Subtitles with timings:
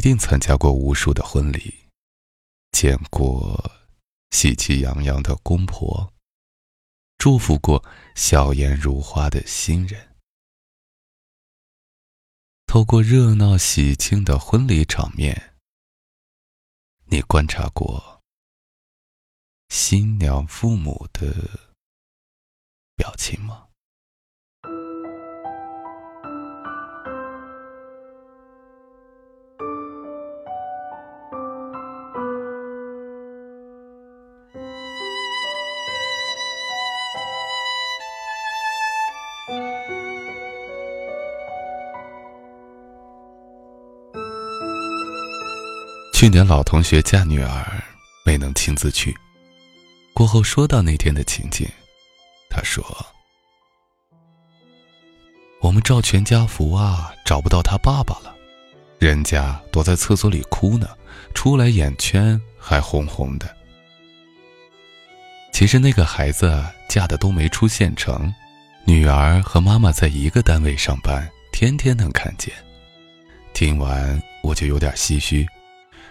[0.00, 1.86] 一定参加过无数的婚礼，
[2.72, 3.70] 见过
[4.30, 6.10] 喜气洋洋的公婆，
[7.18, 7.84] 祝福过
[8.16, 10.16] 笑颜如花的新人。
[12.64, 15.54] 透过热闹喜庆的婚礼场面，
[17.04, 18.22] 你观察过
[19.68, 21.28] 新娘父母的
[22.96, 23.68] 表情吗？
[46.20, 47.82] 去年老同学嫁女儿，
[48.26, 49.16] 没能亲自去。
[50.12, 51.66] 过后说到那天的情景，
[52.50, 52.84] 他说
[55.62, 58.36] ：“我们照全家福啊，找不到他爸爸了，
[58.98, 60.90] 人家躲在厕所里哭呢，
[61.32, 63.56] 出来眼圈还红红的。
[65.54, 68.30] 其实那个孩子嫁的都没出县城，
[68.84, 72.52] 女儿和妈妈在一个单位上班，天天能看见。
[73.54, 75.48] 听完我就有点唏嘘。”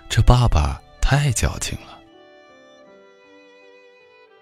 [0.09, 1.99] 这爸爸太矫情了。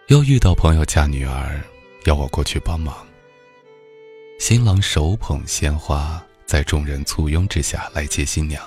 [0.07, 1.61] 又遇到朋友嫁女儿，
[2.05, 3.05] 要我过去帮忙。
[4.39, 8.63] 新郎手捧鲜花，在众人簇拥之下来接新娘，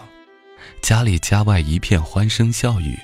[0.83, 2.98] 家里家外一片欢声笑语。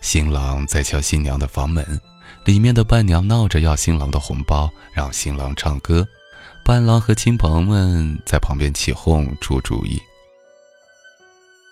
[0.00, 2.00] 新郎在敲新娘的房门，
[2.44, 6.06] 里面的伴娘闹着要新郎的红包，让新郎唱歌。
[6.64, 10.00] 伴郎和亲朋们在旁边起哄出主意。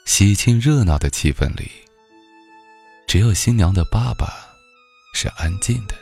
[0.08, 1.70] 喜庆热闹的气氛里，
[3.06, 4.26] 只有新娘的爸爸
[5.12, 5.94] 是安静的。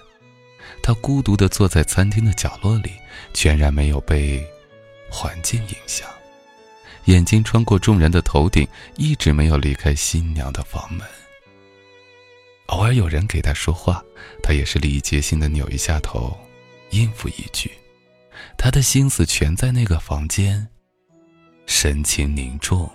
[0.81, 2.93] 他孤独地坐在餐厅的角落里，
[3.35, 4.47] 全然没有被
[5.11, 6.09] 环境影响，
[7.07, 11.05] 眼睛穿过众人的头顶，一直没有离开新娘的房门。
[12.67, 14.03] 偶尔有人给他说话，
[14.41, 16.39] 他也是礼节性的扭一下头，
[16.91, 17.73] 应付一句。
[18.57, 20.65] 他的心思全在那个房间，
[21.67, 22.89] 神情凝重。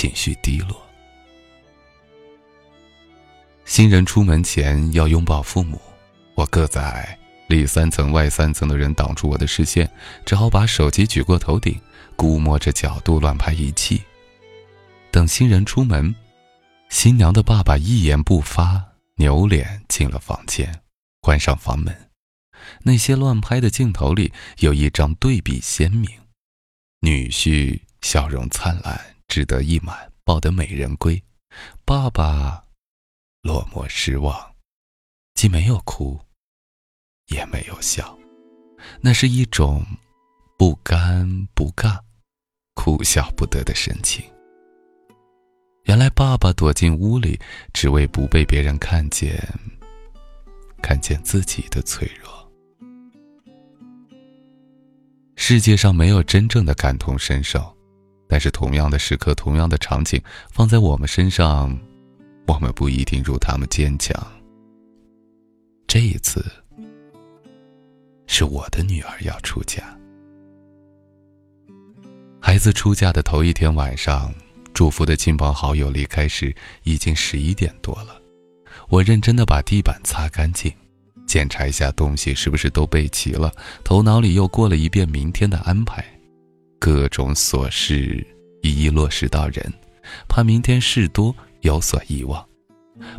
[0.00, 0.80] 情绪低落。
[3.66, 5.78] 新人出门前要拥抱父母，
[6.34, 7.18] 我个子矮，
[7.48, 9.90] 里三层外三层的人挡住我的视线，
[10.24, 11.78] 只好把手机举过头顶，
[12.16, 14.00] 估摸着角度乱拍一气。
[15.10, 16.14] 等新人出门，
[16.88, 18.82] 新娘的爸爸一言不发，
[19.16, 20.80] 扭脸进了房间，
[21.20, 21.94] 关上房门。
[22.84, 26.08] 那些乱拍的镜头里有一张对比鲜明，
[27.02, 28.98] 女婿笑容灿烂。
[29.30, 31.22] 志得意满，抱得美人归。
[31.84, 32.64] 爸爸
[33.42, 34.54] 落寞失望，
[35.34, 36.20] 既没有哭，
[37.28, 38.18] 也没有笑，
[39.00, 39.86] 那是一种
[40.58, 41.24] 不甘
[41.54, 41.96] 不尬、
[42.74, 44.24] 哭笑不得的神情。
[45.84, 47.38] 原来爸爸躲进屋里，
[47.72, 49.40] 只为不被别人看见，
[50.82, 52.52] 看见自己的脆弱。
[55.36, 57.79] 世界上没有真正的感同身受。
[58.30, 61.76] 但是，同样的时刻，同样的场景，放在我们身上，
[62.46, 64.14] 我们不一定如他们坚强。
[65.88, 66.44] 这一次，
[68.28, 69.82] 是我的女儿要出嫁。
[72.40, 74.32] 孩子出嫁的头一天晚上，
[74.72, 76.54] 祝福的亲朋好友离开时，
[76.84, 78.22] 已经十一点多了。
[78.88, 80.72] 我认真的把地板擦干净，
[81.26, 83.52] 检查一下东西是不是都备齐了，
[83.82, 86.04] 头脑里又过了一遍明天的安排。
[86.80, 88.26] 各种琐事
[88.62, 89.70] 一一落实到人，
[90.26, 92.42] 怕明天事多有所遗忘，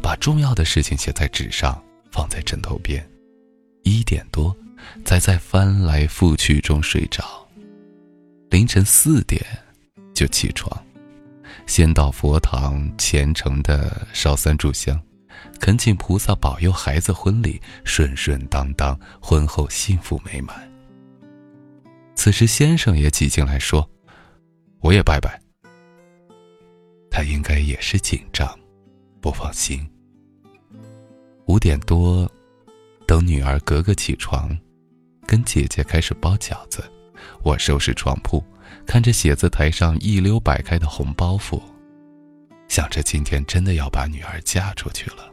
[0.02, 3.08] 把重要的事情写在纸上，放在枕头边。
[3.84, 4.56] 一点多，
[5.06, 7.24] 才在翻来覆去中睡着。
[8.50, 9.40] 凌晨四点
[10.12, 10.76] 就起床，
[11.68, 15.00] 先到佛堂虔诚的烧三炷香，
[15.60, 20.71] 恳请菩萨保佑孩子婚礼顺顺当当，婚后幸福美满。
[22.24, 23.90] 此时，先生也挤进来说
[24.82, 25.42] ：“我也拜拜。”
[27.10, 28.48] 他应该也是紧张，
[29.20, 29.90] 不放心。
[31.48, 32.32] 五点多，
[33.08, 34.56] 等女儿格格起床，
[35.26, 36.84] 跟姐姐开始包饺子。
[37.42, 38.46] 我收拾床铺，
[38.86, 41.60] 看着写字台上一溜摆开的红包袱，
[42.68, 45.28] 想着今天真的要把女儿嫁出去了。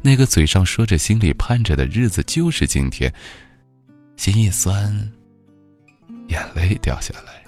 [0.00, 3.12] 那个嘴上说着、心里盼着的日子就是今天，
[4.16, 5.12] 心一酸。
[6.32, 7.44] 眼泪掉下来，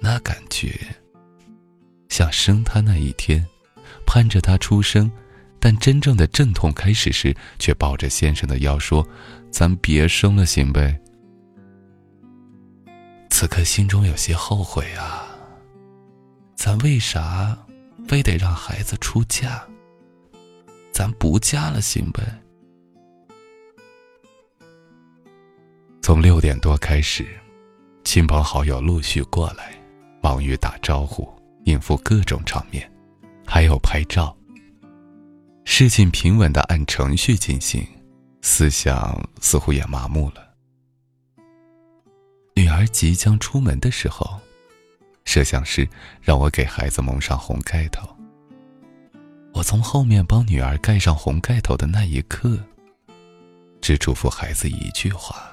[0.00, 0.74] 那感觉
[2.08, 3.46] 像生他那一天，
[4.06, 5.12] 盼着他出生，
[5.60, 9.06] 但真正的阵痛开始时，却抱着先生的腰说
[9.52, 10.98] ：“咱别生了，行呗。”
[13.28, 15.28] 此刻心中有些后悔啊，
[16.54, 17.54] 咱为啥
[18.08, 19.62] 非得让孩子出嫁？
[20.90, 22.22] 咱不嫁了行呗？
[26.06, 27.26] 从六点多开始，
[28.04, 29.74] 亲朋好友陆续过来，
[30.22, 31.28] 忙于打招呼，
[31.64, 32.88] 应付各种场面，
[33.44, 34.32] 还有拍照。
[35.64, 37.84] 事情平稳的按程序进行，
[38.40, 40.54] 思想似乎也麻木了。
[42.54, 44.38] 女儿即将出门的时候，
[45.24, 45.88] 摄像师
[46.22, 48.08] 让我给孩子蒙上红盖头。
[49.52, 52.56] 我从后面帮女儿盖上红盖头的那一刻，
[53.80, 55.50] 只嘱咐孩子一句话：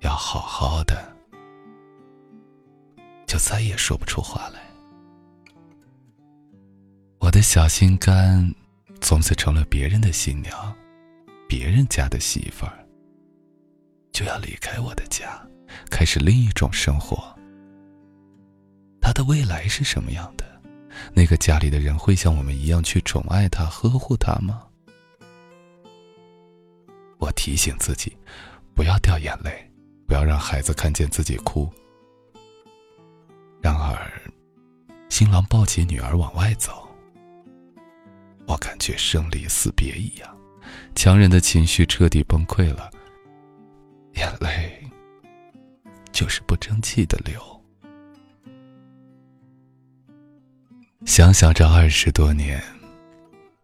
[0.00, 1.14] 要好好的，
[3.26, 4.60] 就再也说不出话来。
[7.18, 8.52] 我的小心肝，
[9.00, 10.74] 从此成了别人的新娘，
[11.46, 12.86] 别人家的媳妇儿，
[14.10, 15.40] 就要离开我的家，
[15.90, 17.34] 开始另一种生活。
[19.02, 20.46] 他的未来是什么样的？
[21.14, 24.62] 那个家里的人会像我们一样去宠爱他、呵护他吗？
[27.18, 28.16] 我提醒自己，
[28.74, 29.69] 不要掉眼泪，
[30.10, 31.72] 不要让孩子看见自己哭。
[33.60, 34.10] 然而，
[35.08, 36.88] 新郎抱起女儿往外走，
[38.44, 40.36] 我感觉生离死别一样，
[40.96, 42.90] 强忍的情绪彻底崩溃了，
[44.14, 44.82] 眼泪
[46.10, 47.40] 就是不争气的流。
[51.06, 52.60] 想想这二十多年，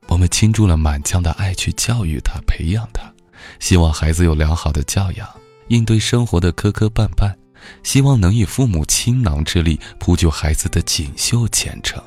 [0.06, 3.12] 我们倾注了满腔的爱去教育他、培养他，
[3.58, 5.28] 希望孩子有良好的教养，
[5.68, 7.34] 应对生活的磕磕绊绊，
[7.82, 12.02] 希望能以父母倾囊之力铺就孩子的锦绣前程。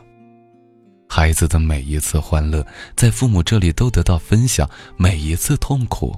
[1.08, 2.66] 孩子的每一次欢乐，
[2.96, 6.16] 在父母这里都得到分享；每一次痛苦，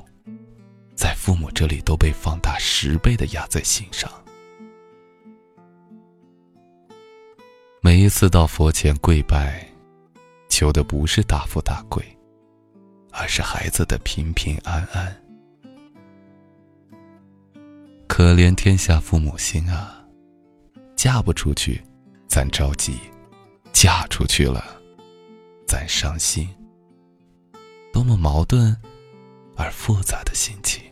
[0.96, 4.12] 在父母这里都被放大十倍的压在心上。
[7.82, 9.66] 每一次到佛前跪拜，
[10.50, 12.06] 求的不是大富大贵，
[13.12, 15.21] 而是孩子的平平安安。
[18.14, 20.04] 可怜天下父母心啊！
[20.98, 21.82] 嫁不出去，
[22.28, 22.92] 咱着急；
[23.72, 24.62] 嫁出去了，
[25.66, 26.46] 咱伤心。
[27.94, 28.76] 多么矛盾
[29.56, 30.84] 而复杂的心情。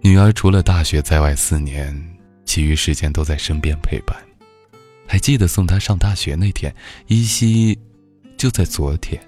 [0.00, 1.94] 女儿除了大学在外四年。
[2.44, 4.16] 其余时间都在身边陪伴，
[5.06, 6.74] 还记得送她上大学那天，
[7.06, 7.78] 依稀
[8.36, 9.20] 就在昨天，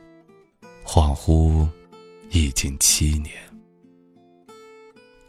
[0.84, 1.68] 恍惚
[2.30, 3.47] 已经七年。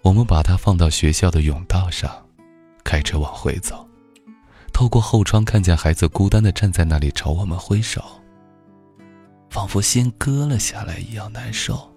[0.01, 2.09] 我们把他放到学校的甬道上，
[2.83, 3.87] 开车往回走，
[4.73, 8.03] 透过后窗看见孩子孤单的站在那里朝我们挥手，
[9.49, 11.93] 仿佛心割了下来一样难受，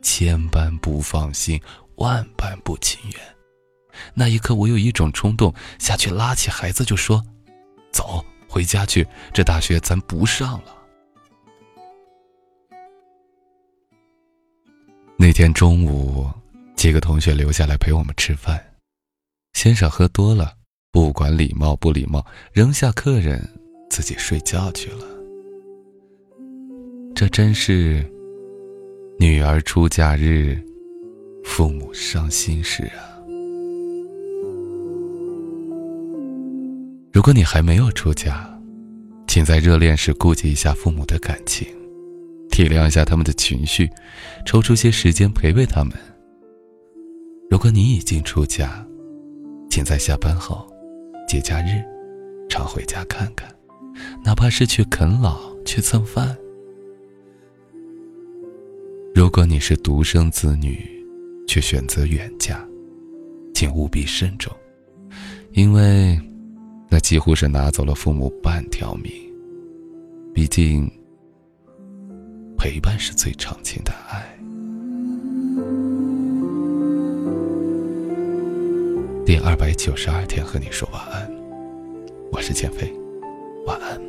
[0.00, 1.60] 千般不放心，
[1.96, 3.20] 万般不情愿。
[4.14, 7.22] 那一刻，我有一种冲动，下去拉起孩子就说
[7.90, 10.76] ：“走，回家去，这大学咱不上了。”
[15.18, 16.30] 那天中午，
[16.78, 18.56] 几个同学留下来陪我们吃饭，
[19.52, 20.54] 先生喝多了，
[20.92, 23.44] 不管礼貌不礼貌，扔下客人，
[23.90, 25.04] 自己睡觉去了。
[27.16, 28.08] 这真是
[29.18, 30.56] 女儿出嫁日，
[31.44, 33.10] 父母伤心事啊。
[37.12, 38.48] 如果你还没有出嫁，
[39.26, 41.66] 请在热恋时顾及一下父母的感情，
[42.52, 43.90] 体谅一下他们的情绪，
[44.46, 45.92] 抽出些时间陪陪他们。
[47.50, 48.86] 如果你已经出嫁，
[49.70, 50.66] 请在下班后、
[51.26, 51.82] 节假日
[52.48, 53.48] 常回家看看，
[54.24, 56.36] 哪怕是去啃老、去蹭饭。
[59.14, 60.86] 如果你是独生子女，
[61.46, 62.64] 却选择远嫁，
[63.54, 64.52] 请务必慎重，
[65.52, 66.18] 因为。
[66.90, 69.12] 那几乎是拿走了父母半条命。
[70.32, 70.90] 毕竟，
[72.56, 74.37] 陪伴是最长情的爱。
[79.28, 81.30] 第二百九十二天和你说晚安。
[82.32, 82.90] 我是减肥，
[83.66, 84.07] 晚安。